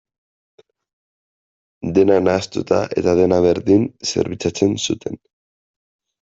Dena 1.97 2.15
nahastuta 2.23 2.81
eta 3.03 3.15
dena 3.21 3.39
berdin 3.49 3.87
zerbitzatzen 4.15 4.77
zuten. 4.89 5.23